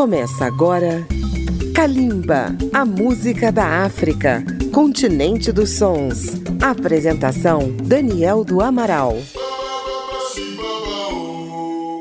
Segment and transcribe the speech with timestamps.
[0.00, 1.06] Começa agora
[1.74, 4.42] Kalimba, a música da África,
[4.72, 6.40] continente dos sons.
[6.58, 9.18] Apresentação Daniel do Amaral.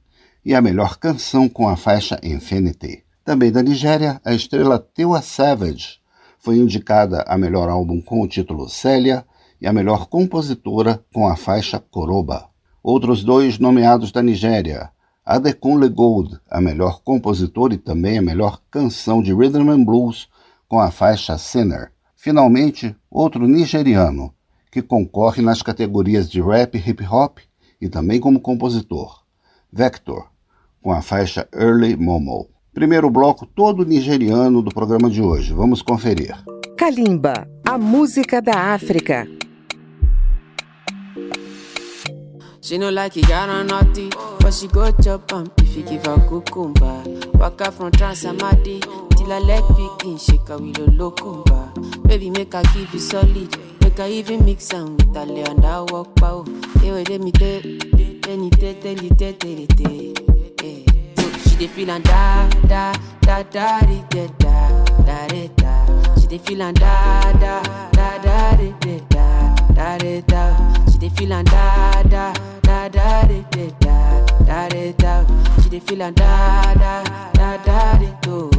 [0.46, 3.04] e a melhor canção com a faixa Infinity.
[3.26, 6.00] Também da Nigéria, a estrela Tewa Savage
[6.38, 9.26] foi indicada a melhor álbum com o título Célia
[9.60, 12.50] e a melhor compositora com a faixa Koroba.
[12.84, 14.92] Outros dois nomeados da Nigéria,
[15.26, 20.30] Adekunle Gold, a melhor compositor e também a melhor canção de rhythm and blues
[20.68, 21.92] com a faixa Sinner.
[22.22, 24.34] Finalmente, outro nigeriano
[24.70, 27.38] que concorre nas categorias de rap e hip hop
[27.80, 29.24] e também como compositor,
[29.72, 30.28] Vector,
[30.82, 32.50] com a faixa Early Momo.
[32.74, 35.54] Primeiro bloco todo nigeriano do programa de hoje.
[35.54, 36.36] Vamos conferir.
[36.76, 39.26] Kalimba, a música da África.
[42.62, 44.10] She no like it, got on naughty,
[44.42, 47.02] but she go chop am if you give her cucumber.
[47.40, 51.72] Waka from Transamadi her leg begin shake a locumba.
[52.08, 55.66] Baby, make her give you solid, make her even mix am with her lay and
[55.66, 56.44] I walk pow.
[56.82, 57.80] Hey, wait, let me tell, you,
[58.22, 59.68] tell you, tell you, tell you,
[61.50, 66.16] She dey feel and da da da da da da da da da.
[66.20, 68.74] She dey feel and da da da da di
[69.10, 70.86] da da da da.
[70.92, 75.62] She dey feel and da da da da da da da da da.
[75.62, 77.04] She dey feel and da da
[77.34, 78.59] da da da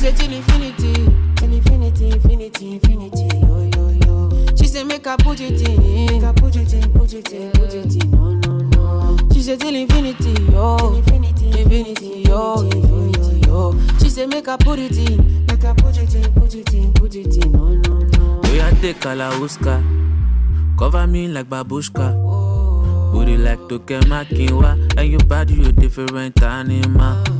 [0.00, 0.94] say till infinity,
[1.36, 3.28] till infinity, infinity, infinity.
[3.36, 4.56] Yo yo yo.
[4.56, 7.50] She say make her put it in, make her put it in, put it in,
[7.52, 8.10] put it in.
[8.10, 9.18] No no no.
[9.34, 13.78] She say till infinity, yo, infinity, infinity, yo, infinity, yo.
[13.98, 16.92] She say make her put it in, make her put it in, put it in,
[16.94, 17.52] put it in.
[17.52, 18.40] No no no.
[18.44, 19.84] We are take Kalauska,
[20.78, 22.16] cover me like babushka.
[23.12, 27.39] Booty like Tokema Kinwa, and your body you different animal.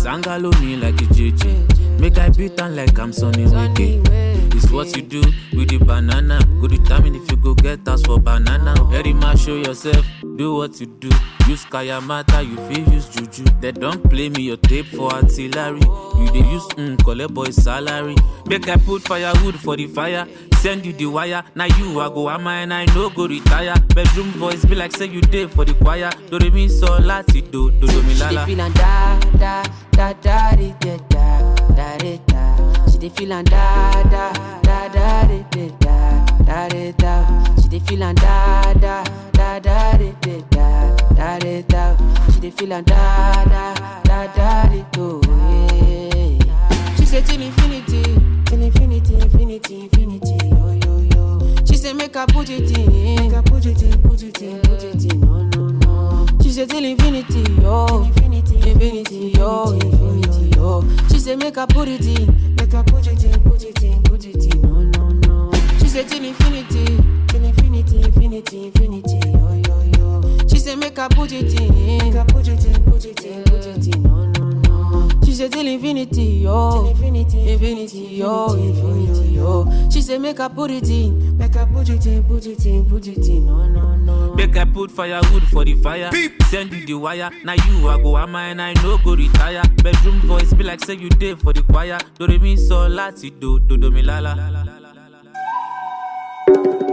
[0.00, 4.00] Sangalo me like a JJ, make I beat on like I'm Sonny Wiki.
[4.56, 5.20] It's what you do
[5.52, 6.40] with the banana.
[6.58, 8.74] Go determine if you go get us for banana.
[8.84, 10.06] Very much show yourself,
[10.36, 11.10] do what you do.
[11.48, 13.44] Use Kayamata, you feel use Juju.
[13.60, 15.80] They don't play me your tape for artillery.
[15.80, 18.16] You they use mm, collect boy salary.
[18.46, 20.26] Make I put firewood for the fire.
[20.60, 21.42] Send you the wire.
[21.54, 23.74] Now you I go am and I no go retire.
[23.94, 26.10] Bedroom voice be like say you did for the choir.
[26.28, 28.46] Do re mi so lati do do do mi She dey lala.
[28.46, 29.62] feel and da da
[29.92, 32.90] da da di da da da da da.
[32.92, 34.32] She dey feel and da da
[34.62, 37.54] da da di da da da da da.
[37.62, 40.12] She dey feel and da da da da di
[40.50, 41.96] da da da da.
[42.34, 45.20] She dey feel and da da da da di do.
[45.24, 46.96] Yeah.
[46.96, 48.02] She say till infinity,
[48.44, 48.79] till infinity, infinity,
[51.80, 54.84] say make her put it in, make her put it in, put it in, put
[54.84, 55.20] it in.
[55.20, 56.26] No no no.
[56.42, 60.84] She say till infinity, yo, infinity, infinity, yo, infinity, yo.
[61.08, 64.02] She say make her put it in, make her put it in, put it in,
[64.02, 64.60] put it in.
[64.60, 65.50] No no no.
[65.78, 66.84] She say till infinity,
[67.28, 70.48] till infinity, infinity, infinity, yo yo yo.
[70.48, 73.42] She say make her put it in, make her put it in, put it in,
[73.44, 74.02] put it in.
[74.02, 74.39] No no.
[75.30, 79.88] She say till infinity, yo, infinity, infinity, yo, infinity, yo.
[79.88, 82.84] She say make her put it in, make her put it in, put it in,
[82.84, 83.46] put it in.
[83.46, 84.34] No no no.
[84.34, 86.10] Make I put firewood for the fire.
[86.48, 87.30] Send you the wire.
[87.44, 89.62] Now you I go am and I no go retire.
[89.84, 91.98] Bedroom voice be like say you did for the choir.
[92.18, 94.34] Do re mi so lati do do do mi lala.
[96.48, 96.89] London.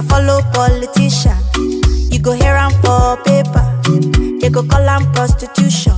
[0.00, 1.36] I follow politician,
[2.10, 3.60] you go hear am for paper.
[4.40, 5.92] They go call am prostitution.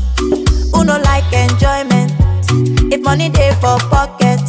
[0.75, 2.10] Who no like enjoyment?
[2.93, 4.40] If money day for pocket.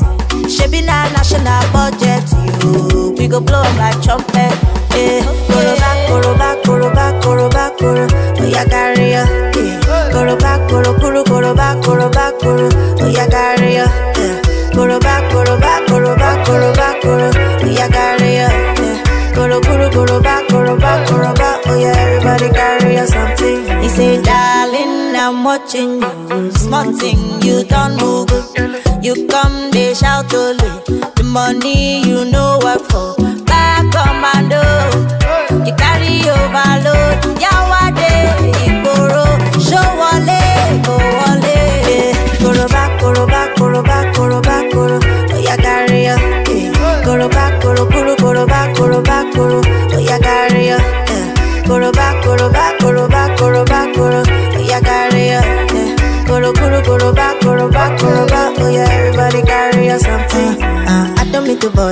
[0.50, 2.26] Shebi na national budget.
[2.64, 4.58] You, we go blow like trumpet.
[4.98, 8.08] Eh, koro back, koro back, koro back, koro koro.
[8.40, 9.14] Oh carry.
[9.14, 10.36] Eh, koro
[10.68, 12.70] koro, koro, koro back, koro.
[12.74, 13.86] Oh yeah, carry ya.
[14.18, 14.42] Eh,
[15.32, 15.60] koro
[25.54, 26.52] watching you.
[26.52, 28.30] Small thing, you don't move.
[29.06, 30.72] You come, they shout only.
[31.18, 33.14] The money you know work for.
[33.46, 34.64] Back commando.
[35.66, 37.43] You carry overload.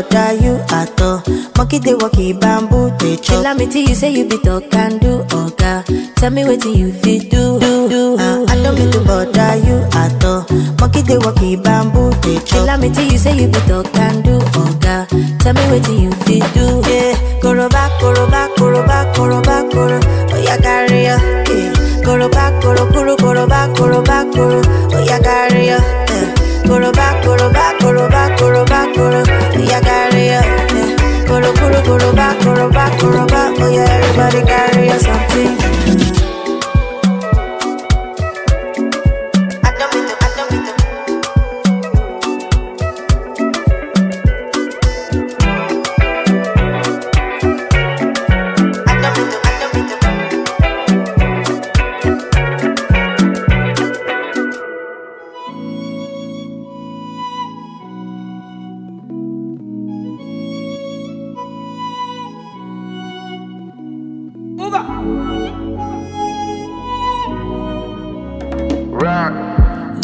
[0.01, 1.21] Bother you at all.
[1.57, 3.43] Monkey they walkie bamboo they chop.
[3.43, 5.83] Chill me till you say you be talk can do oga.
[6.15, 8.17] Tell me what you fit do do do.
[8.17, 10.45] Uh, I don't mean to bother you at all.
[10.79, 12.65] Monkey they walkie bamboo they chop.
[12.67, 15.07] Chill me till you say you be talk can do oga.
[15.39, 16.81] Tell me what you fit do.
[16.89, 19.99] Yeah, koro back, koro back, koro back, koro back, koro.
[20.33, 21.17] Oh yeah, carry ya.
[21.47, 22.03] Yeah.
[22.03, 24.01] Koro back, koro, koro, koro back, koro.
[24.93, 25.77] Oh yeah, carry ya.
[25.77, 26.35] Yeah.
[26.67, 27.23] Koro back,
[35.31, 35.60] carry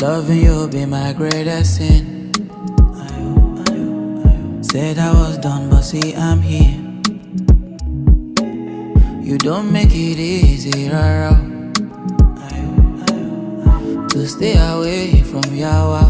[0.02, 2.31] Loving you be my greatest sin.
[4.62, 6.78] Said I was done, but see I'm here.
[9.22, 11.36] You don't make it easy, rara.
[14.10, 16.04] To stay away from Yawa.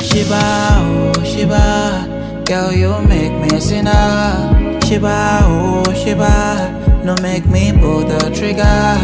[0.00, 0.42] Shiba,
[0.80, 4.80] oh Shiba, girl you make me sinner.
[4.84, 6.79] Shiba, oh Shiba,
[7.10, 8.96] no make me pull the trigger.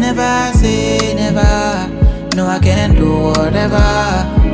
[0.00, 1.88] Never say never.
[2.34, 3.88] No, I can do whatever.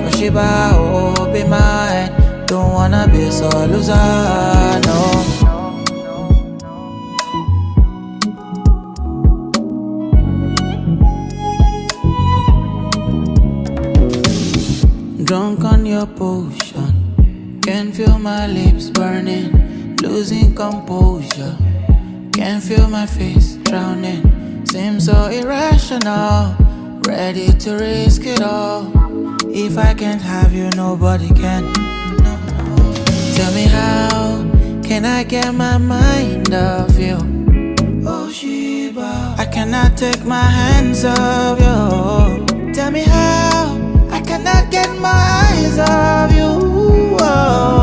[0.02, 2.11] For Shiba, oh, be mine.
[2.47, 3.94] Don't wanna be so loser,
[4.87, 5.00] no.
[15.25, 21.70] Drunk on your potion, can feel my lips burning, losing composure.
[22.41, 26.57] Can feel my face drowning, seems so irrational.
[27.07, 28.91] Ready to risk it all.
[29.55, 31.71] If I can't have you, nobody can.
[32.25, 32.95] No, no.
[33.37, 34.43] Tell me how
[34.83, 37.19] can I get my mind off you?
[38.07, 42.73] Oh Sheba, I cannot take my hands off you.
[42.73, 43.77] Tell me how
[44.11, 45.12] I cannot get my
[45.45, 47.19] eyes off you.
[47.21, 47.80] Oh.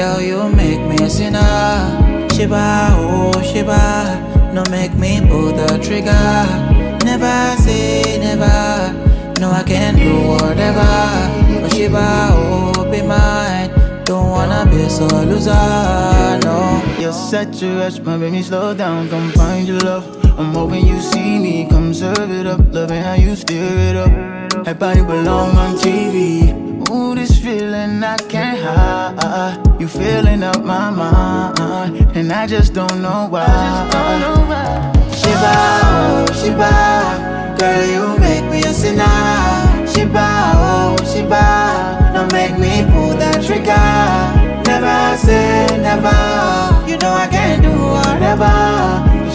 [0.00, 2.26] Girl you make me sinner.
[2.32, 6.40] Shiba, oh Shiba, no make me pull the trigger.
[7.04, 8.56] Never say never,
[9.40, 10.92] no I can do whatever.
[11.60, 13.68] But Shiba, oh be mine,
[14.04, 15.66] don't wanna be so loser,
[16.46, 16.58] no.
[16.98, 20.06] You're such a rush, my baby, slow down, come find your love.
[20.38, 24.64] I'm hoping you see me, come serve it up, loving how you stir it up.
[24.64, 26.69] That body belong on TV.
[26.90, 29.80] Ooh, this feeling I can't hide.
[29.80, 33.46] You feeling up my mind, and I just don't know why.
[35.20, 35.54] Shiba,
[35.84, 39.06] oh Shiba, girl you make me a sinner.
[39.86, 43.86] Shiba, oh Shiba, don't make me pull that trigger.
[44.66, 46.18] Never say never,
[46.90, 48.54] you know I can't do whatever.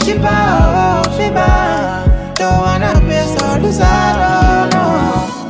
[0.04, 0.36] Shiba,
[0.76, 5.45] oh Shiba, don't wanna miss or lose out, no.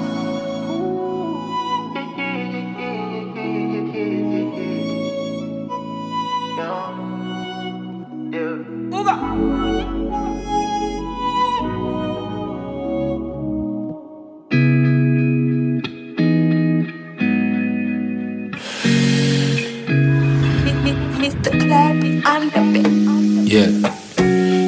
[23.47, 23.71] Yeah.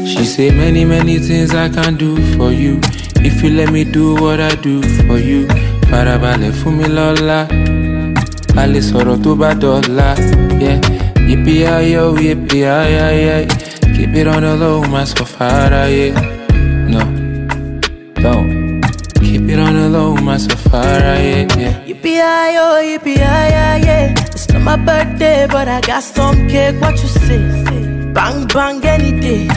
[0.05, 2.79] She say many, many things I can do for you.
[3.17, 5.47] If you let me do what I do for you.
[5.89, 7.39] Farabalẹ̀ fún mi lọ́la.
[8.61, 10.07] A lè sọ̀rọ̀ tó bá dọ̀la.
[10.63, 10.79] Yeah.
[11.29, 13.66] Yippee yo, yippee yeah.
[13.97, 16.13] Keep it on the low, my so far, yeah.
[16.87, 17.01] No,
[18.21, 18.79] don't.
[19.19, 21.47] Keep it on the low, my so far, yeah.
[21.57, 21.83] yeah.
[21.83, 24.13] Yippee yo, oh, yippee yeah.
[24.19, 26.79] It's not my birthday, but I got some cake.
[26.79, 27.41] What you say?
[28.13, 29.47] Bang bang any day.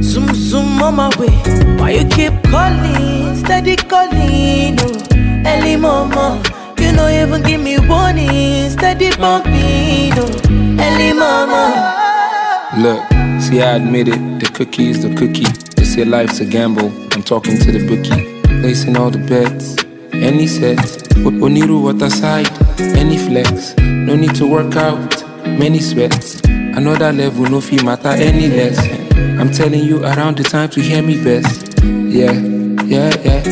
[0.00, 1.36] Zoom zoom on my way.
[1.76, 3.36] Why you keep calling?
[3.36, 4.78] Steady calling.
[4.80, 6.42] Oh, early mama.
[6.78, 8.70] You know even give me warning.
[8.70, 10.16] Steady bumping.
[10.16, 11.98] Oh, early mama.
[12.78, 13.11] Look,
[13.42, 14.40] see, I admit it.
[14.40, 15.50] The cookie is the cookie.
[15.76, 16.90] They say life's a gamble.
[17.12, 19.76] I'm talking to the bookie, placing all the bets.
[20.12, 20.78] Any set,
[21.42, 22.48] Oniru water side,
[22.96, 23.76] any flex.
[23.78, 25.24] No need to work out,
[25.58, 26.40] many sweats.
[26.44, 28.78] Another level, no fee matter any less.
[29.40, 31.82] I'm telling you around the time to hear me best.
[31.82, 32.32] Yeah,
[32.84, 33.42] yeah, yeah.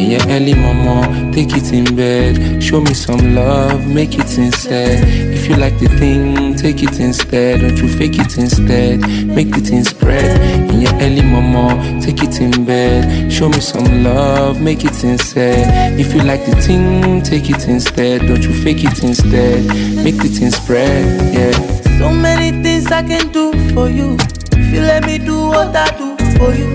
[0.00, 2.62] In your early mama, take it in bed.
[2.62, 5.00] Show me some love, make it sincere.
[5.04, 7.60] If you like the thing, take it instead.
[7.60, 9.00] Don't you fake it instead.
[9.26, 10.40] Make the thing spread.
[10.70, 13.32] In your early mama, take it in bed.
[13.32, 15.98] Show me some love, make it instead.
[15.98, 18.20] If you like the thing, take it instead.
[18.28, 19.64] Don't you fake it instead.
[20.04, 21.04] Make the thing spread.
[21.32, 21.98] Yeah.
[21.98, 24.16] So many things I can do for you.
[24.52, 26.68] If you let me do what I do for you.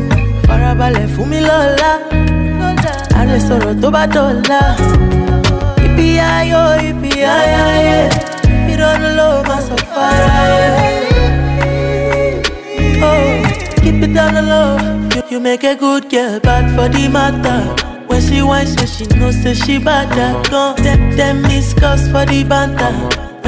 [0.48, 1.92] Farabalẹ̀ fún mi lọ́la.
[3.20, 3.38] Àrẹ.
[5.86, 7.12] Ibi ayọ̀ ibi
[8.76, 10.30] Ìrọ̀rùn ló máa sọ fara.
[13.10, 13.28] Oh,
[13.84, 14.70] keep it down the low.
[15.16, 17.62] You, you make a good girl bad for the matter.
[18.08, 20.76] When she whine, so she knows say she bad at gun.
[21.18, 22.94] Them, discuss for the banter.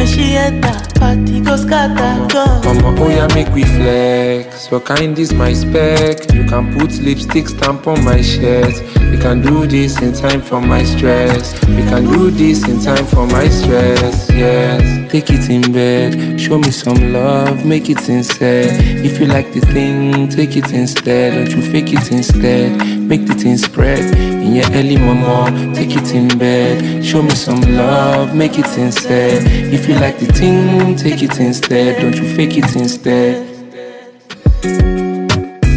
[0.07, 2.27] She enter, party go scatter.
[2.65, 4.69] Mama, oh yeah, make we flex.
[4.71, 6.33] Your kind is my spec.
[6.33, 8.73] You can put lipstick stamp on my shirt.
[9.11, 11.53] We can do this in time for my stress.
[11.67, 14.29] We can do this in time for my stress.
[14.31, 16.39] Yes, take it in bed.
[16.39, 18.67] Show me some love, make it sincere.
[19.05, 21.33] If you like the thing, take it instead.
[21.33, 22.77] Don't you fake it instead.
[22.99, 24.03] Make the thing spread.
[24.17, 27.03] In your early mama, take it in bed.
[27.03, 29.39] Show me some love, make it sincere.
[29.73, 32.01] If you like the thing, take it instead.
[32.01, 33.45] Don't you fake it instead.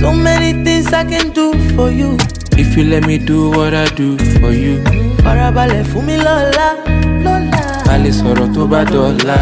[0.01, 2.17] So many things I can do for you.
[2.57, 4.75] If you let me do what I do for you.
[5.25, 6.69] Farabalẹ̀ fún mi lọ́la,
[7.25, 7.61] lọ́la.
[7.93, 9.39] A lè sọ̀rọ̀ tó bá dọ̀la.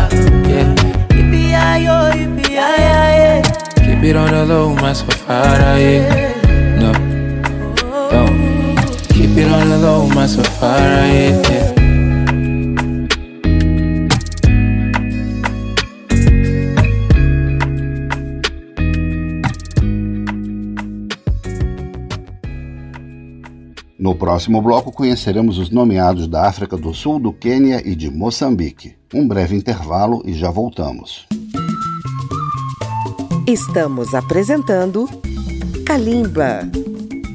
[0.52, 1.18] Yeah.
[1.20, 3.35] Ibi ayọ̀ ibi ayẹyẹ.
[3.85, 6.80] Keep it on the low, my so far, yeah.
[6.80, 6.90] No,
[9.40, 10.78] it on the low, my so far,
[11.16, 11.58] yeah.
[24.09, 28.95] No próximo bloco, conheceremos os nomeados da África do Sul, do Quênia e de Moçambique.
[29.12, 31.27] Um breve intervalo e já voltamos.
[33.47, 35.07] Estamos apresentando
[35.85, 36.61] Kalimba.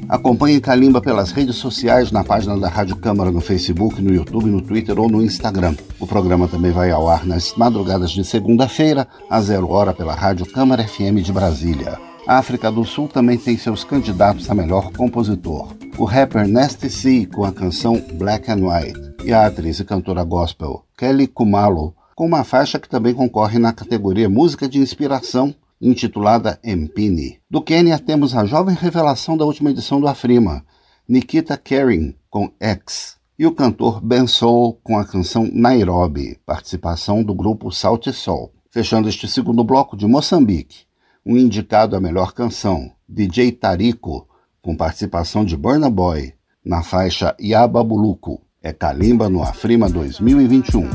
[0.08, 4.60] Acompanhe Kalimba pelas redes sociais, na página da Rádio Câmara no Facebook, no YouTube, no
[4.60, 5.76] Twitter ou no Instagram.
[6.00, 10.44] O programa também vai ao ar nas madrugadas de segunda-feira, a zero hora, pela Rádio
[10.44, 12.13] Câmara FM de Brasília.
[12.26, 15.68] A África do Sul também tem seus candidatos a melhor compositor.
[15.98, 20.24] O rapper Nasty C com a canção Black and White e a atriz e cantora
[20.24, 26.58] gospel Kelly Kumalo com uma faixa que também concorre na categoria Música de Inspiração, intitulada
[26.64, 27.40] Empini.
[27.50, 30.64] Do Quênia temos a jovem revelação da última edição do Afrima,
[31.06, 37.34] Nikita Kering com X, e o cantor Ben Soul com a canção Nairobi, participação do
[37.34, 38.50] grupo Salt Soul.
[38.70, 40.83] Fechando este segundo bloco de Moçambique,
[41.26, 44.28] um indicado a melhor canção, DJ Tarico,
[44.60, 48.42] com participação de Burna Boy, na faixa Yababuluco.
[48.62, 50.88] É Kalimba no Afrima 2021.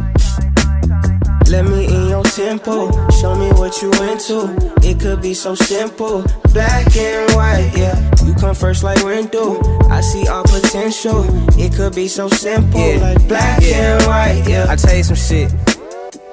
[1.48, 4.50] Let me in your tempo, show me what you into.
[4.88, 7.96] It could be so simple, black and white, yeah.
[8.24, 9.60] You come first like window.
[9.90, 11.26] I see all potential.
[11.58, 13.02] It could be so simple, yeah.
[13.02, 13.98] like black yeah.
[13.98, 14.66] and white, yeah.
[14.70, 15.52] I tell you some shit,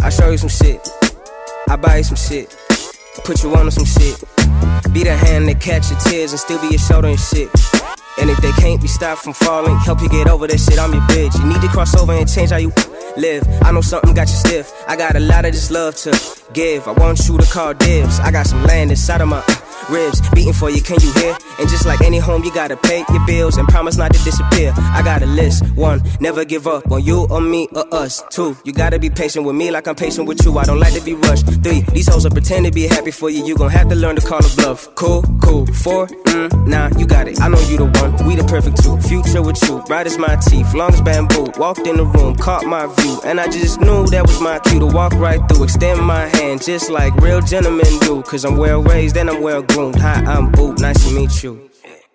[0.02, 0.86] I show you some shit,
[1.66, 2.54] I buy you some shit,
[3.24, 4.18] put you on some shit.
[4.92, 7.50] Be the hand that catch your tears and still be your shoulder and shit.
[8.18, 10.92] And if they can't be stopped from falling, help you get over that shit, I'm
[10.92, 11.38] your bitch.
[11.38, 12.72] You need to cross over and change how you
[13.16, 13.46] live.
[13.62, 14.72] I know something got you stiff.
[14.88, 16.18] I got a lot of this love to
[16.52, 16.88] give.
[16.88, 18.18] I want you to call dibs.
[18.20, 19.42] I got some land inside of my
[19.90, 21.36] ribs beating for you, can you hear?
[21.58, 24.72] And just like any home, you gotta pay your bills and promise not to disappear.
[24.76, 25.64] I got a list.
[25.74, 28.22] One, never give up on you or me or us.
[28.30, 30.56] Two, you gotta be patient with me like I'm patient with you.
[30.58, 31.46] I don't like to be rushed.
[31.62, 33.44] Three, these hoes are pretend to be happy for you.
[33.44, 34.94] You gon' have to learn to call a bluff.
[34.94, 35.66] Cool, cool.
[35.66, 37.40] Four, mm, nah, you got it.
[37.40, 38.26] I know you the one.
[38.26, 38.98] We the perfect two.
[39.00, 41.52] Future with you, bright as my teeth, long as bamboo.
[41.58, 44.80] Walked in the room, caught my view, and I just knew that was my cue
[44.80, 45.64] to walk right through.
[45.64, 48.22] Extend my hand, just like real gentlemen do.
[48.22, 49.96] Cause I'm well raised and I'm well groomed.
[49.96, 51.70] Hi, I'm Boot, nice to meet you.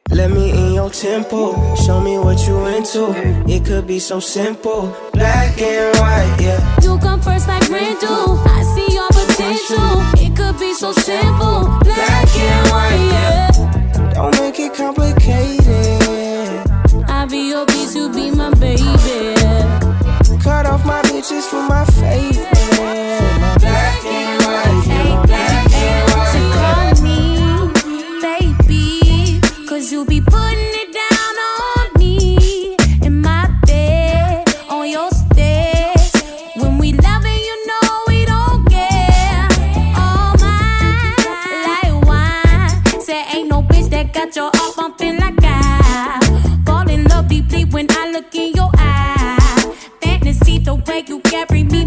[0.10, 3.14] Let me in your temple, show me what you into.
[3.48, 6.60] It could be so simple, black and white, yeah.
[6.82, 7.76] You come first like do.
[7.78, 10.02] I see your potential.
[10.20, 14.12] It could be so simple, black and white, yeah.
[14.14, 15.62] Don't make it complicated.
[17.08, 19.36] I be your beast, you be my baby.
[20.44, 22.71] Cut off my bitches for my favorite.
[30.02, 32.76] You be putting it down on me.
[33.06, 36.12] In my bed, on your stairs.
[36.56, 39.48] When we loving, you know we don't care.
[39.96, 41.14] Oh my,
[41.68, 43.02] like wine.
[43.02, 44.52] Say ain't no bitch that got your
[45.20, 46.20] like I.
[46.90, 48.72] In love deeply when I look in your.
[50.02, 51.86] Fantasy the way you carry me.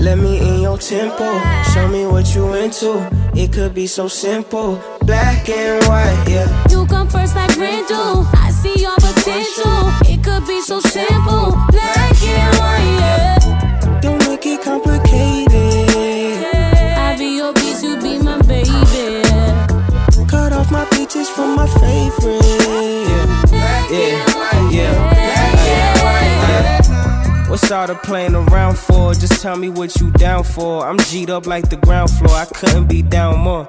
[0.00, 1.24] Let me your tempo,
[1.72, 2.90] show me what you into.
[3.34, 6.48] It could be so simple, black and white, yeah.
[6.68, 8.26] You come first like do.
[8.44, 9.78] I see your potential.
[10.12, 12.90] It could be so simple, black and white.
[13.00, 14.00] Yeah.
[14.02, 16.44] Don't make it complicated.
[17.06, 19.22] I be your beast, you be my baby.
[20.28, 22.44] Cut off my bitches for my favorite.
[23.52, 24.37] Yeah, yeah.
[27.60, 29.12] The playing around for?
[29.14, 30.86] Just tell me what you down for.
[30.86, 32.34] I'm G'd up like the ground floor.
[32.34, 33.64] I couldn't be down more.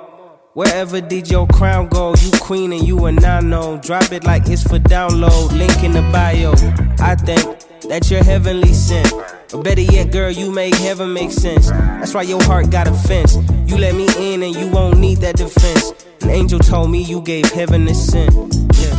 [0.53, 2.13] Wherever did your crown go?
[2.21, 3.77] You queen and you a nano.
[3.77, 5.51] Drop it like it's for download.
[5.57, 6.51] Link in the bio.
[6.99, 9.11] I think that you're heavenly sent.
[9.53, 11.69] Or better yet, girl, you make heaven make sense.
[11.69, 13.35] That's why your heart got a fence.
[13.65, 15.93] You let me in and you won't need that defense.
[16.21, 18.33] An angel told me you gave heaven a scent.
[18.75, 18.98] Yeah.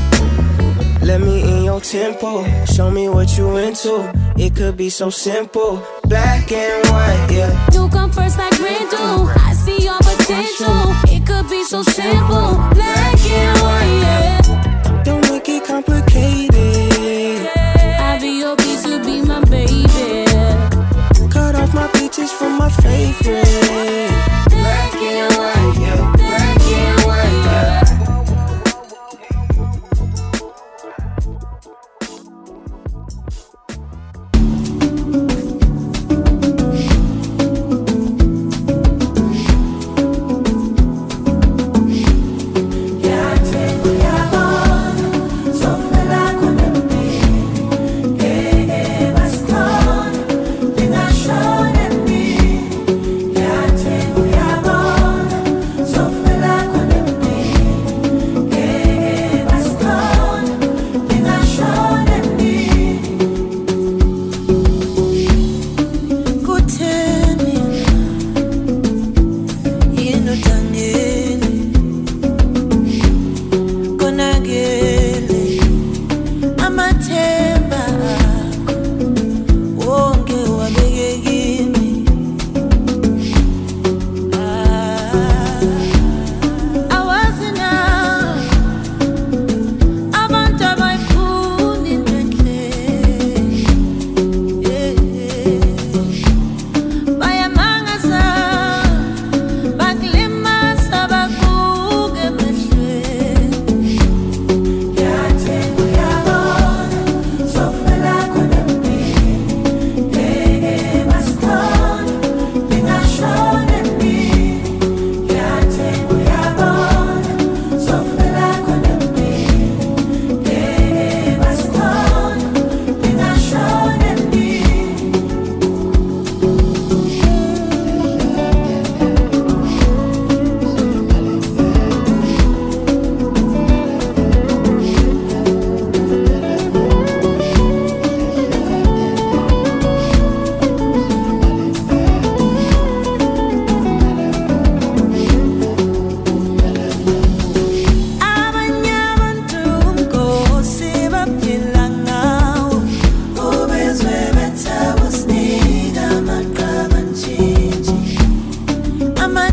[1.11, 4.12] Let me in your tempo, show me what you into.
[4.37, 7.66] It could be so simple, black and white, yeah.
[7.73, 8.64] You come first like do.
[8.64, 10.94] I see your potential.
[11.11, 13.99] It could be so simple, black and white.
[14.07, 15.03] Yeah.
[15.03, 17.49] Don't make it complicated.
[17.99, 19.88] I'll be your beast, you be my baby.
[21.29, 24.11] Cut off my bitches for my favorite.
[24.49, 25.60] Black and white,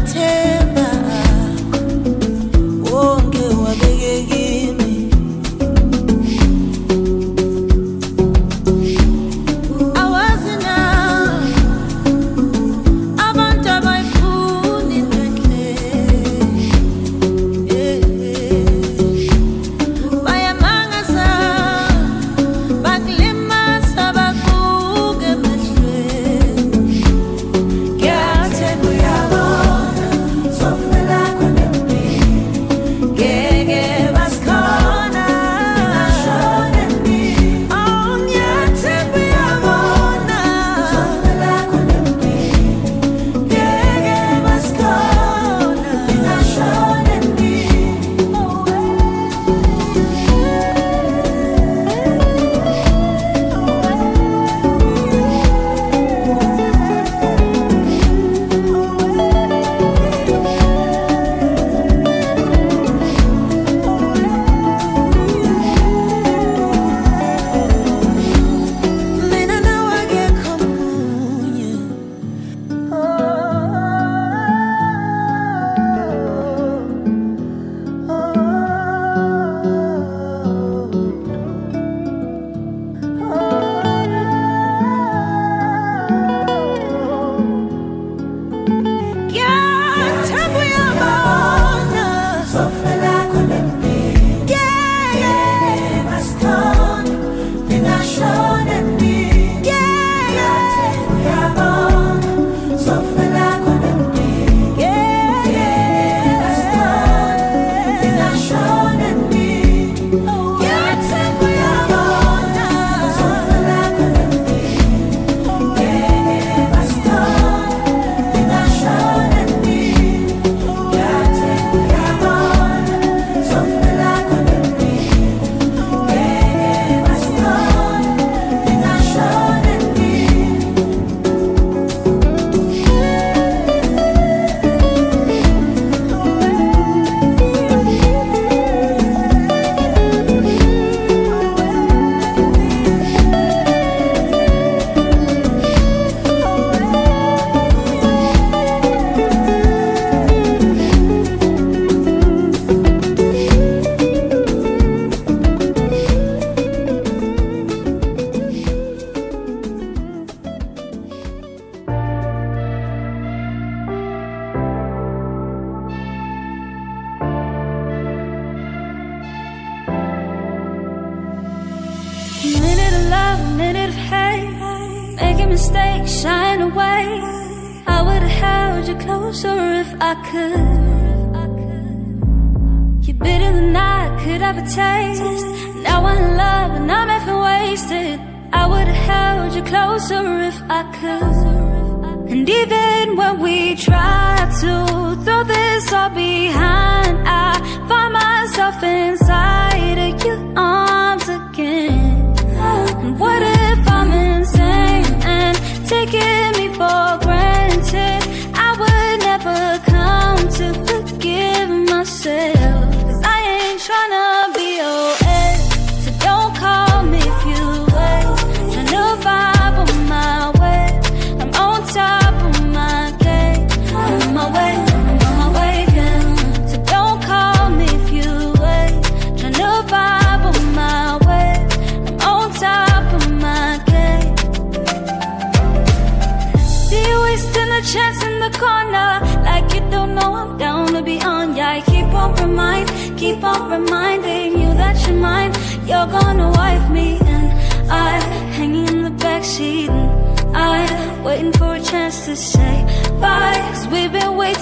[0.07, 0.46] tell.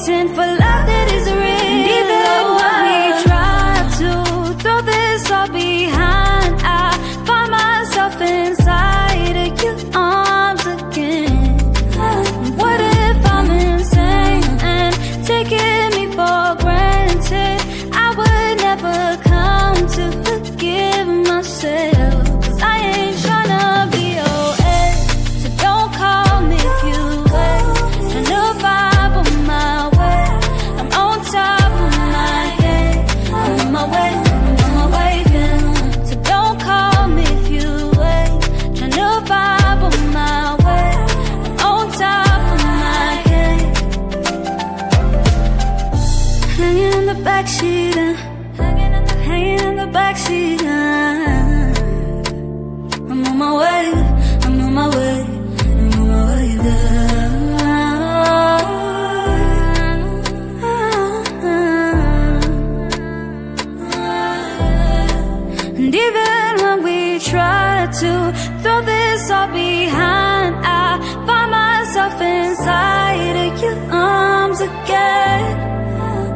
[0.08, 0.55] waiting for
[68.06, 68.16] to
[68.62, 70.52] throw this all behind.
[70.64, 70.90] I
[71.28, 75.56] find myself inside of your arms again.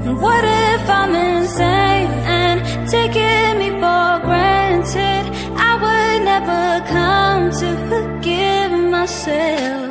[0.05, 2.57] And what if I'm insane and
[2.95, 5.23] taking me for granted?
[5.69, 6.63] I would never
[6.95, 9.88] come to forgive myself.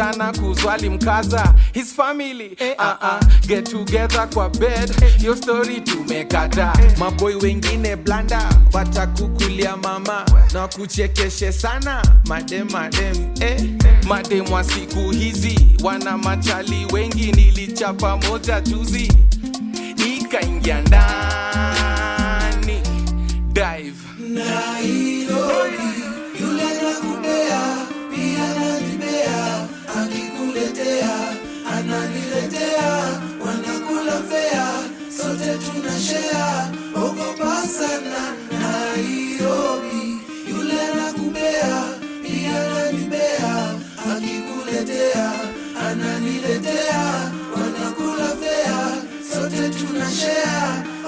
[0.00, 1.54] Blanda jana kuzwali mkaza.
[1.72, 3.46] His family eh, uh -uh.
[3.46, 4.90] get together kwa bed.
[5.02, 6.72] Eh, yo story tumekata.
[6.84, 10.24] Eh, maboy wengine blanda watakukulia mama.
[10.54, 12.02] Na kuchekeshe sana.
[12.26, 13.16] Madem madem.
[13.40, 13.60] Eh.
[14.08, 19.12] madem wa siku hizi wana machali wengi nilichapa moja juzi.
[20.16, 22.80] Ikaingia ndani.
[23.52, 23.94] Dive.
[24.28, 25.39] Nairobi,
[31.94, 34.66] ananiletea, wanakula fea,
[35.16, 38.34] sote tunashea, ogopa sana.
[38.60, 41.82] Nairobi, yule pia
[44.12, 45.32] akikuletea
[45.88, 48.96] ananiletea, wanakula fea,
[49.34, 49.68] sote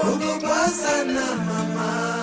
[0.02, 2.21] ogopa sana mama.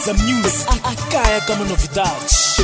[0.00, 0.88] Musa Music, ah, ah.
[0.88, 2.56] a, a caia como novidades.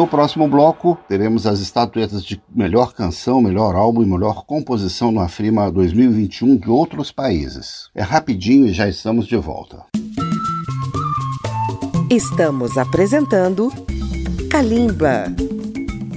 [0.00, 5.20] No próximo bloco, teremos as estatuetas de melhor canção, melhor álbum e melhor composição no
[5.20, 7.90] Afrima 2021 de outros países.
[7.94, 9.84] É rapidinho e já estamos de volta.
[12.08, 13.70] Estamos apresentando
[14.50, 15.24] Kalimba.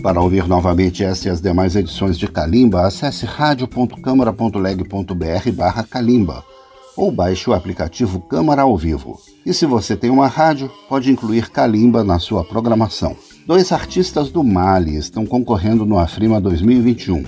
[0.02, 6.42] Para ouvir novamente essa e as demais edições de Kalimba, acesse radio.câmara.leg.br barra Kalimba
[6.96, 9.20] ou baixe o aplicativo Câmara ao Vivo.
[9.46, 13.14] E se você tem uma rádio, pode incluir Kalimba na sua programação.
[13.46, 17.26] Dois artistas do Mali estão concorrendo no Afrima 2021.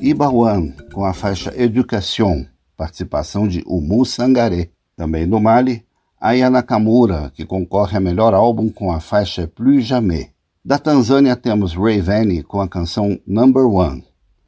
[0.00, 2.46] Iba One, com a faixa Education,
[2.76, 4.70] participação de Umu Sangaré.
[4.96, 5.84] Também do Mali,
[6.20, 10.28] Aya Nakamura, que concorre a melhor álbum com a faixa Plus Jamais.
[10.64, 14.04] Da Tanzânia temos Ray Vanney com a canção Number One.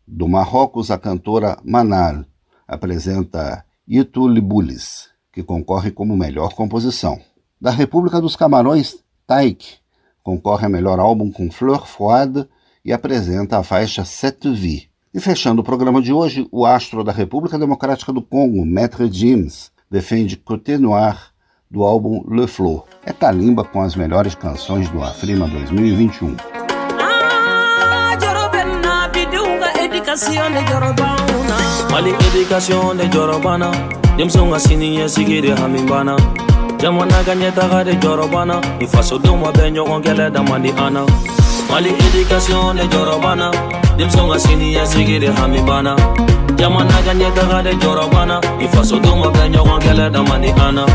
[0.07, 2.25] Do Marrocos, a cantora Manal
[2.69, 7.19] apresenta Itu Libulis, que concorre como melhor composição.
[7.61, 9.80] Da República dos Camarões, Taik
[10.23, 12.47] concorre a melhor álbum com Fleur Froide
[12.85, 14.89] e apresenta a faixa Cette Vie.
[15.13, 19.73] E fechando o programa de hoje, o astro da República Democrática do Congo, Maître James,
[19.91, 21.31] defende Côté Noir
[21.71, 22.87] do álbum Le Flow.
[23.05, 26.37] É Kalimba com as melhores canções do Afrima 2021.
[31.91, 32.13] Mali
[36.81, 41.05] Jamana ka ɲɛtaga de jɔrɔ banna i fasodenw ma bɛɛ ɲɔgɔn kɛlɛ da an na
[41.71, 43.51] mali edikasiyɔn de jɔrɔ banna
[43.99, 45.95] denmisɛnw ka siniyasigi de hami banna
[46.57, 50.49] jamana ka ɲɛtaga de jɔrɔ banna i fasodenw ma bɛɛ ɲɔgɔn kɛlɛ da man di
[50.49, 50.87] an na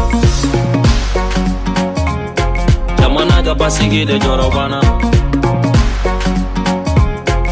[2.98, 4.82] jamana ka basigi de jɔrɔ banna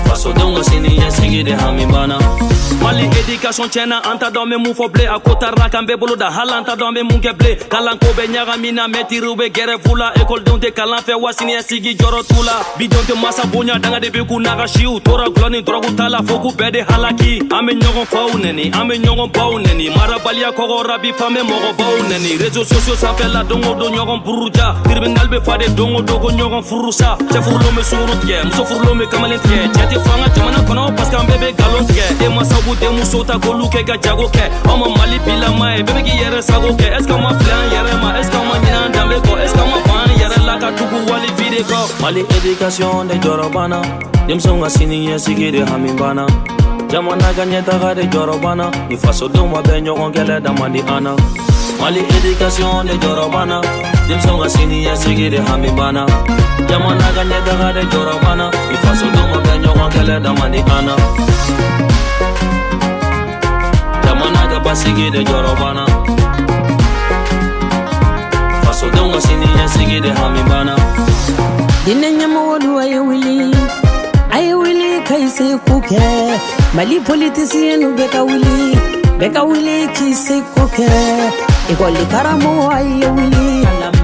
[0.05, 2.17] fasodenw ka siniyasigi de hami banna
[2.82, 5.95] mali edikasɔn tiɲɛna an ta dɔn be mun fɔ bilen a ko tarila kan be
[5.95, 9.49] bolo da hali an ta dɔn be mun kɛ bilen kalanko bɛ ɲagamina mɛtiriw be
[9.49, 13.80] gɛrɛfu la ekɔlidenw tɛ kalan fɛ wa siniɲɛsigi jɔrɔ t'u la bidenw tɛ masa bonya
[13.80, 16.72] danga de be k'u naga siw tora gulɔ ni dɔrɔgu ta la fo k'u bɛɛ
[16.72, 17.39] de halaki.
[17.51, 21.41] An be ɲɔgɔn faw nɛni an be ɲɔgɔn baw nɛni marabaliya kɔgɔra bi fan be
[21.41, 24.76] mɔgɔbaw nɛni rezo sosiyo sanfɛ la don ɲɔgɔn buruja.
[24.84, 27.18] Tribinal be fa de don o don ko ɲɔgɔn furusa.
[27.32, 31.16] Cɛfurulon be sunguru tigɛ muso furulon be kamalen tigɛ cɛ tɛ fanga jamana kɔnɔ paske
[31.16, 32.05] an bɛɛ be galon tigɛ
[32.53, 35.95] denmasaw b'u denmuso ta k'olu kɛ ka jago kɛ aw ma mali bilama ye bɛɛ
[35.95, 38.91] be k'i yɛrɛ sago kɛ ɛseke ma filɛ an yɛrɛ ma ɛseke ma ɲinɛ an
[38.91, 43.07] danbe kɔ ɛseke ma ban an yɛrɛ la ka tugu wali vide kɔ mali edikasiɔn
[43.07, 43.81] de jɔrɔ banna
[44.27, 45.89] denmisɛnw ka sini de hami
[46.91, 51.15] jamana ka ɲɛtaga de jɔrɔ banna ni fasodenw ma bɛn ɲɔgɔn na
[51.79, 53.61] mali edikasiɔn de jɔrɔ banna
[54.07, 54.83] denmisɛnw ka sini
[55.29, 55.69] de hami
[56.69, 61.72] jamana ka ɲɛtaga de jɔrɔ banna ni fasodenw ma bɛn ɲɔgɔn na
[64.74, 65.21] ka de
[68.65, 70.11] fasodenw ka sini de
[71.86, 72.09] dinɛ
[72.82, 73.51] a ye wuli
[74.32, 76.01] a ye wuli ka i se ko kɛ
[76.74, 78.74] mali politisiyɛnu bɛ ka wuli
[79.19, 80.89] bɛ ka wuli k'i se ko kɛ
[81.71, 83.45] ekɔli karamɔgɔ a ye wuli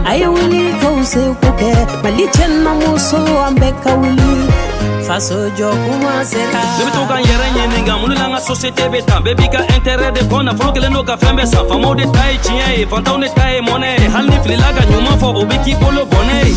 [0.06, 1.72] a ye wuli ka u se ko kɛ
[2.04, 3.18] mali cɛna muso
[3.48, 7.94] an bɛ ka wuli faso jɔ kuma sera ne be to ka n yɛrɛ ɲininga
[8.00, 10.72] mun de la n ka sosiyete be tan bɛɛ b'i ka intɛrɛ de kɔ nafolo
[10.72, 13.46] kelen n'o ka fɛn bɛɛ san famaw de ta ye tiɲɛ ye fantanw de ta
[13.50, 16.54] ye mɔnɛ ye hali ni filila ka ɲuman fɔ o be k'i bolo bɔnɛ ye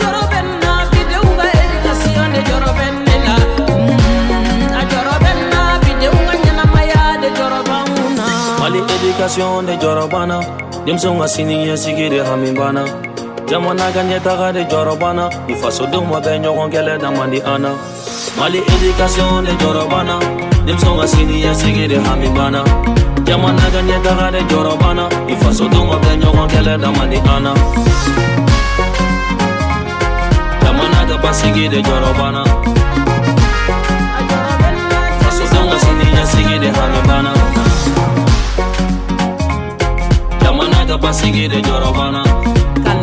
[0.00, 3.34] jɔrɔ bɛ n na bidenw ka edikasiɔn de jɔrɔ bɛ ne la
[3.78, 8.26] Mm, a jɔrɔ bɛ n na bidenw ka ɲɛnamaya de jɔrɔ b'anw na
[8.58, 10.38] mali edikasiɔn de jɔrɔ banna
[10.84, 13.13] denmisɛnw ka sini ɲɛsigi de hami banna
[13.48, 17.40] jamana ka ɲɛtaga de jɔrɔ banna ni fasodenw ma bɛɛ ɲɔgɔn kɛlɛ da man di
[17.40, 17.70] an na
[18.38, 20.18] mali edikasiɔn de jɔrɔ banna
[20.64, 22.64] denmisɛnw ka sini ɲɛsigi de hami banna
[23.26, 27.16] jamana ka ɲɛtaga de jɔrɔ banna ni fasodenw ma bɛɛ ɲɔgɔn kɛlɛ da man di
[27.18, 27.52] an na
[30.62, 32.42] jamana ka basigi de jɔrɔ banna
[35.20, 35.68] fasodenw
[36.62, 37.32] de hami banna
[40.40, 42.43] jamana ka basigi de jɔrɔ banna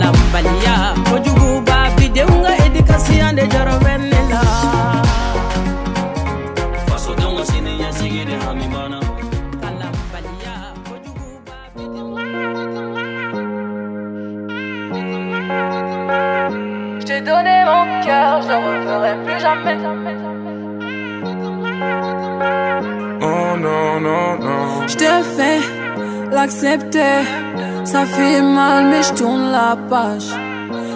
[0.02, 0.76] kalanbaliya
[1.10, 4.42] kojuguba bidenw ka edikasiɔn de jɔrɔ bɛ ne la
[6.88, 9.00] fasodenw sini ɲɛsigi de hami banna
[17.28, 19.78] donné mon cœur, je le referai plus jamais.
[23.22, 24.88] Oh non, non, non.
[24.88, 25.62] Je te fais
[26.32, 27.22] l'accepter,
[27.92, 30.30] ça fait mal, mais je tourne la page.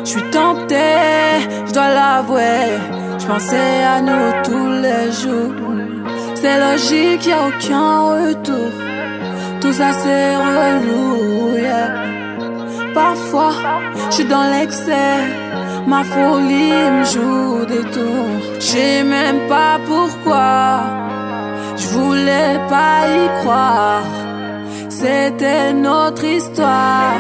[0.06, 1.36] Je suis tentée,
[1.68, 2.66] je dois l'avouer.
[3.20, 5.56] Je pensais à nous tous les jours.
[6.40, 8.72] C'est logique, y a aucun retour.
[9.62, 11.90] Tout ça c'est relou, yeah.
[12.94, 13.56] Parfois,
[14.10, 15.18] je suis dans l'excès.
[15.88, 18.40] Ma folie me joue des tours.
[18.60, 20.80] Je sais même pas pourquoi.
[21.76, 24.15] Je voulais pas y croire.
[24.98, 27.20] C'était notre histoire.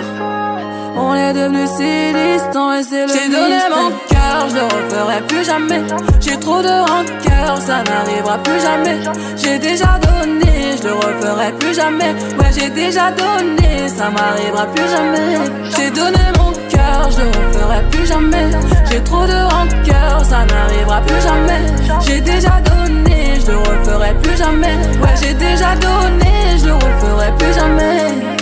[0.97, 5.21] On est devenus si distants et c'est le J'ai donné mon cœur, je le referai
[5.27, 5.81] plus jamais.
[6.21, 8.97] J'ai trop de rancœur, ça n'arrivera plus jamais.
[9.35, 12.13] J'ai déjà donné, je le referai plus jamais.
[12.39, 15.37] Ouais, j'ai déjà donné, ça m'arrivera plus jamais.
[15.75, 18.47] J'ai donné mon cœur, je le referai plus jamais.
[18.89, 21.61] J'ai trop de rancœur, ça n'arrivera plus jamais.
[22.07, 24.77] J'ai déjà donné, je le referai plus jamais.
[25.01, 28.35] Ouais, j'ai déjà donné, je le referai plus jamais.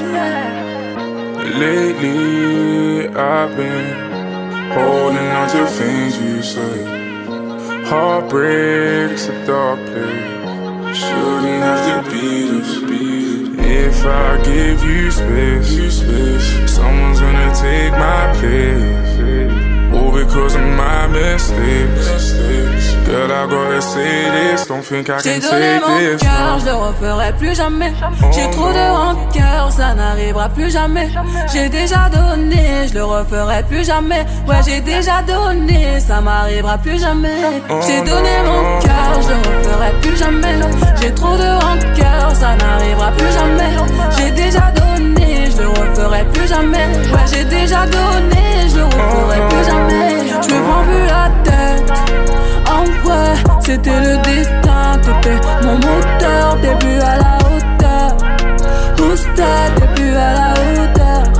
[1.59, 7.03] Lately, I've been holding on to things you say.
[7.85, 10.97] Heartbreak's a dark place.
[10.97, 12.71] Shouldn't have to be this.
[12.89, 13.03] Be.
[13.65, 19.13] If I give you space, you space, someone's gonna take my place.
[19.93, 22.82] All because of my mistakes.
[23.05, 24.65] Girl, I gotta say this.
[24.67, 27.91] Don't think I J'ai donné mon cœur, je le referai plus jamais.
[28.31, 31.09] J'ai trop de rancœur, ça n'arrivera plus jamais.
[31.51, 34.25] J'ai déjà donné, je le referai plus jamais.
[34.47, 37.39] Ouais, j'ai déjà donné, ça m'arrivera plus jamais.
[37.85, 40.55] J'ai donné mon cœur, je le referai plus jamais.
[41.01, 43.71] J'ai trop de rancœur, ça n'arrivera plus jamais.
[44.17, 46.87] J'ai déjà donné, je le referai plus jamais.
[47.11, 50.09] Ouais, j'ai déjà donné, je le referai plus jamais.
[50.41, 52.42] Je me prends plus la tête.
[53.61, 58.17] C'était le destin, t'étais mon moteur, plus à la hauteur.
[59.75, 60.53] T'es plus à la.
[60.53, 61.32] Hauteur.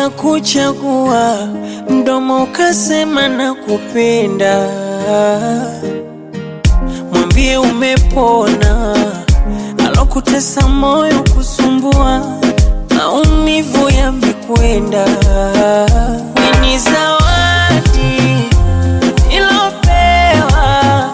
[0.00, 1.48] Moyo ukakuchagua,
[1.90, 4.68] mdomo ukasema na kupenda.
[7.12, 8.96] Mwambie umepona,
[9.86, 12.22] alokutesa moyo kusumbua,
[12.96, 15.06] maumivu yamekwenda.
[16.60, 18.48] Ni zawadi
[19.30, 21.10] ilopewa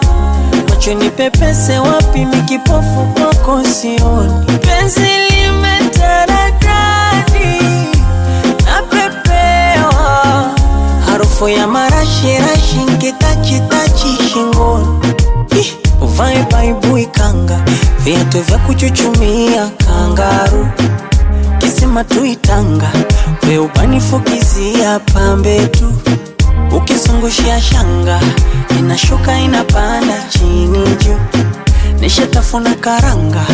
[0.69, 2.25] macho ni pepese wapi?
[2.25, 4.45] Mikipofu kwako sioni.
[4.61, 5.36] Penzi
[11.39, 14.87] harufu ya marashi rashi nkitachi tachi shingoni.
[16.01, 17.59] Uvae baibui kanga
[18.03, 20.67] viatu vya kuchuchumia kangaru.
[21.57, 22.91] Kisima tuitanga
[23.47, 25.93] weubanifukizia pambe tu.
[26.77, 28.19] Ukizungushia shanga
[28.79, 31.19] inashuka inapanda chini juu.
[31.99, 33.45] Nishatafuna karanga.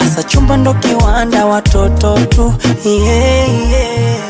[0.00, 2.54] Asa chumba ndo kiwanda watoto tu.
[2.84, 4.29] Yeah, yeah.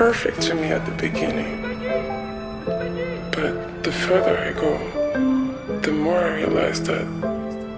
[0.00, 1.60] Perfect to me at the beginning.
[3.36, 4.72] But the further I go,
[5.82, 7.04] the more I realize that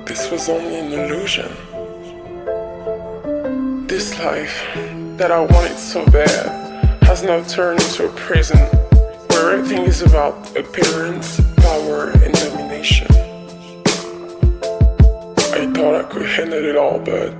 [0.06, 1.50] this was only an illusion.
[3.88, 4.56] This life
[5.18, 6.46] that I wanted so bad
[7.02, 8.60] has now turned into a prison
[9.30, 13.08] where everything is about appearance, power, and domination.
[15.58, 17.34] I thought I could handle it all, but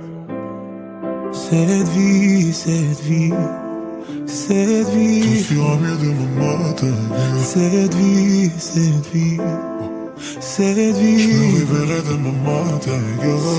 [1.33, 3.62] Cette vie, cette vie,
[4.47, 5.43] cette vie.
[5.47, 6.95] Tout ira mieux demain matin.
[7.51, 9.37] Cette vie, cette vie,
[10.39, 11.19] cette vie.
[11.19, 13.01] Je me réveillerai demain matin.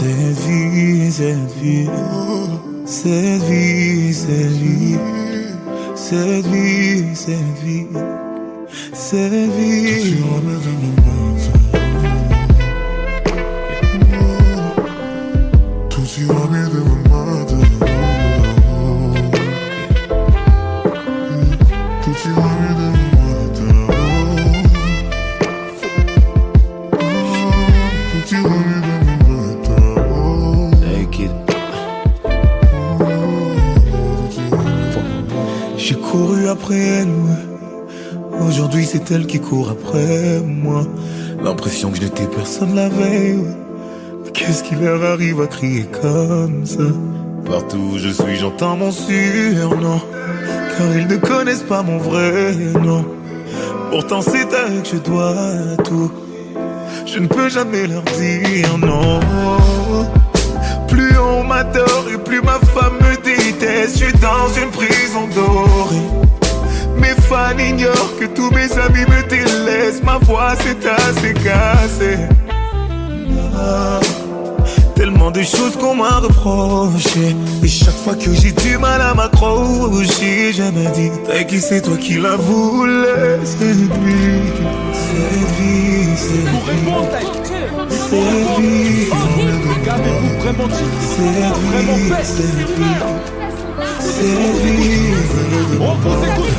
[0.01, 1.89] Cette vie, cette vie,
[2.85, 4.97] cette vie, cette vie,
[5.95, 7.87] cette vie, cette vie,
[8.93, 10.11] cette Tout vie.
[10.19, 11.14] ira mieux demain matin.
[38.41, 40.87] Aujourd'hui c'est elle qui court après moi.
[41.43, 43.45] L'impression que je n'étais personne la veille.
[44.33, 46.85] Qu'est-ce qui leur arrive à crier comme ça?
[47.45, 50.01] Partout où je suis, j'entends mon surnom.
[50.77, 53.05] Car ils ne connaissent pas mon vrai nom.
[53.91, 55.35] Pourtant c'est à eux que je dois
[55.85, 56.11] tout.
[57.07, 59.21] Je ne peux jamais leur dire non.
[60.89, 63.99] Plus on m'adore et plus ma femme me déteste.
[63.99, 66.25] Je suis dans une prison dorée.
[66.97, 70.03] Mes fans ignorent que tous mes amis me délaissent.
[70.03, 72.19] Ma voix s'est assez cassée.
[73.57, 74.01] Ah,
[74.95, 77.35] Tellement de choses qu'on m'a reproché.
[77.63, 81.11] Et chaque fois que j'ai du mal à m'accrocher, je me dis
[81.49, 84.53] qui c'est toi qui la voulais Cette vie,
[84.93, 87.09] cette vie, cette Pour répondre,
[87.79, 89.09] vie, cette vie.
[91.01, 93.44] Cette Vraiment vie, fait cette vie, cette vie.
[95.81, 96.55] On vous écoute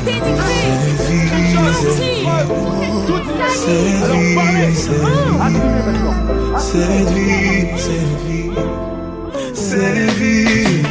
[7.09, 8.51] vie, cette vie,
[9.53, 10.85] cette vie,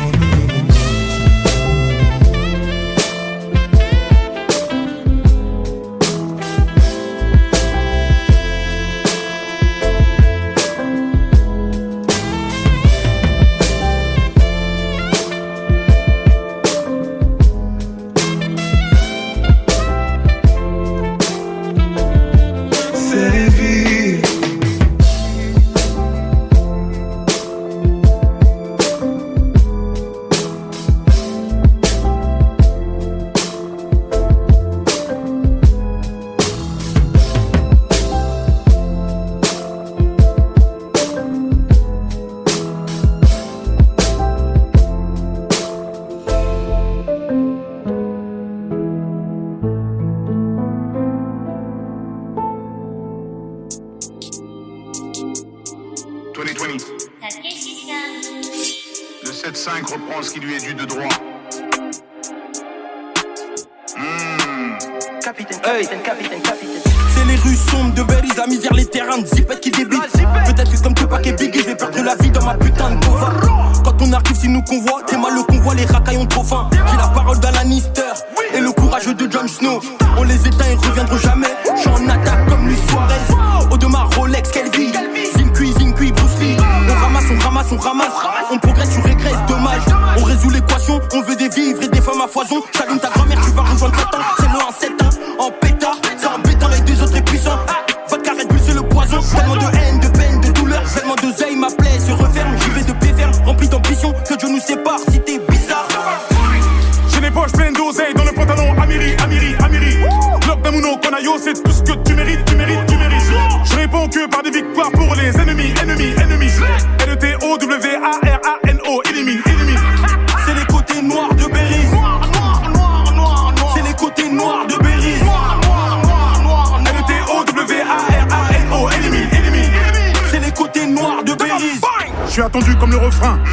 [99.33, 100.04] Tellement de haine,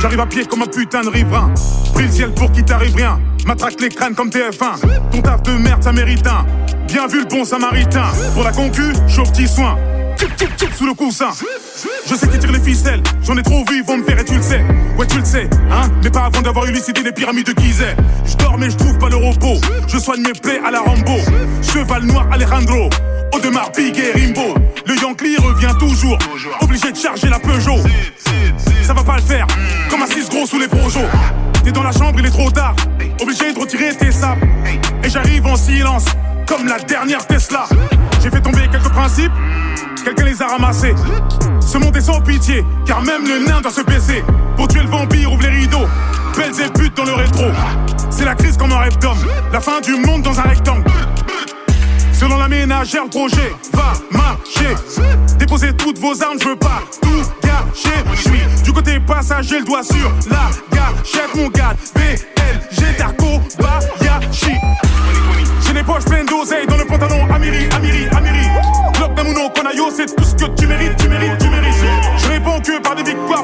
[0.01, 1.53] J'arrive à pied comme un putain de riverain.
[1.93, 3.19] Pris le ciel pour qu'il t'arrive rien.
[3.45, 4.79] Matraque les crânes comme TF1.
[5.11, 6.43] Ton taf de merde, ça mérite un.
[6.87, 8.05] Bien vu le bon samaritain.
[8.33, 9.77] Pour la concu, chaud petit soin.
[10.75, 11.29] Sous le coussin.
[12.07, 14.25] Je sais qui tire les ficelles, j'en ai trop vu, ils vont me faire et
[14.25, 14.63] tu le sais.
[14.97, 17.95] Ouais, tu le sais, hein, mais pas avant d'avoir élucidé les pyramides de Gizeh.
[18.25, 19.59] Je dors mais je trouve pas le repos.
[19.87, 21.17] Je soigne mes plaies à la Rambo.
[21.61, 22.89] Cheval noir Alejandro.
[23.33, 24.55] Audemars, Big et Rimbo.
[24.85, 26.17] Le Yankee revient toujours.
[26.61, 27.77] Obligé de charger la Peugeot.
[28.83, 29.47] Ça va pas le faire,
[29.89, 30.99] comme un 6 gros sous les projos.
[31.63, 32.75] T'es dans la chambre, il est trop tard.
[33.21, 34.39] Obligé de retirer tes sapes.
[35.03, 36.05] Et j'arrive en silence,
[36.45, 37.65] comme la dernière Tesla.
[38.21, 39.31] J'ai fait tomber quelques principes,
[40.03, 40.93] quelqu'un les a ramassés.
[41.61, 44.23] Ce monde est sans pitié, car même le nain doit se baisser.
[44.57, 45.87] Pour tuer le vampire, ouvre les rideaux.
[46.35, 47.45] Belles et putes dans le rétro.
[48.09, 49.23] C'est la crise comme un rêve d'homme.
[49.53, 50.83] La fin du monde dans un rectangle.
[52.11, 54.75] Selon la ménagère, le projet va marcher.
[55.37, 57.40] Déposez toutes vos armes, je veux pas tout
[57.73, 61.75] Je suis du côté passager, le doigt sur la gâchette, mon gars.
[61.95, 64.55] BLG Darko Bayashi.
[65.65, 67.27] J'ai les poches pleines d'oseille dans le pantalon.
[67.33, 68.47] Amiri, Amiri, Amiri.
[68.97, 71.75] Bloc d'Amuno, Konayo, c'est tout ce que tu mérites, tu mérites, tu mérites.
[72.17, 73.43] Je réponds que par des victoires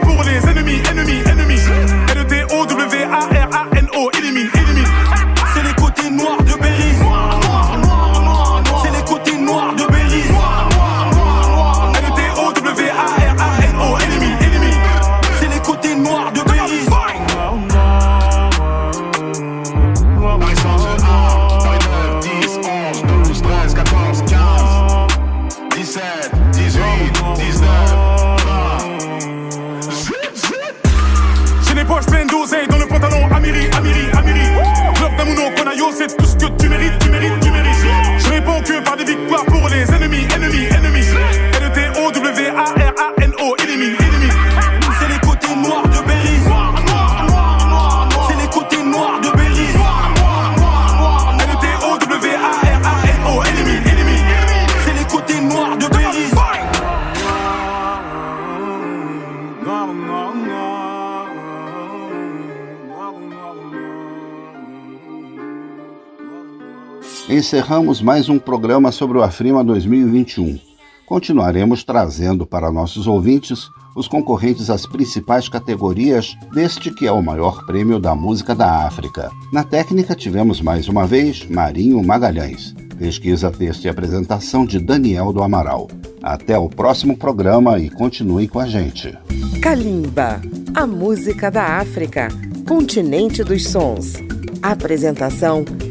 [67.48, 70.60] Encerramos mais um programa sobre o Afrima 2021.
[71.06, 77.66] Continuaremos trazendo para nossos ouvintes os concorrentes às principais categorias deste que é o maior
[77.66, 79.32] prêmio da música da África.
[79.54, 82.76] Na técnica tivemos mais uma vez Marinho Magalhães.
[82.98, 85.88] Pesquisa, texto e apresentação de Daniel do Amaral.
[86.22, 89.18] Até o próximo programa e continue com a gente.
[89.62, 90.42] Kalimba,
[90.76, 92.28] a música da África,
[92.68, 94.16] continente dos sons.
[94.62, 95.64] Apresentação